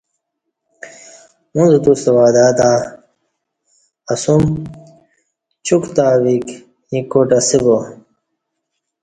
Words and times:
اݩڅ 1.55 1.71
توستہ 1.83 2.11
وعدہ 2.15 2.45
تہ 2.57 2.71
اسوم 4.13 4.43
چوک 5.65 5.83
تاویک 5.95 6.45
ییں 6.91 7.03
کاٹ 7.11 7.29
اسہ 7.39 7.59
با 7.63 7.77